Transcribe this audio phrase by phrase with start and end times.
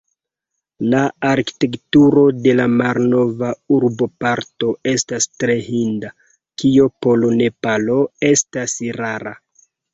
[0.93, 1.01] La
[1.31, 6.13] arkitekturo de la malnova urboparto estas tre hinda,
[6.65, 8.03] kio por Nepalo
[8.35, 9.39] estas rara.